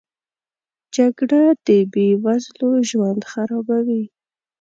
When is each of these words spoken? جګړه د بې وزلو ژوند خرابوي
جګړه 0.95 1.43
د 1.65 1.67
بې 1.93 2.07
وزلو 2.23 2.69
ژوند 2.89 3.21
خرابوي 3.31 4.03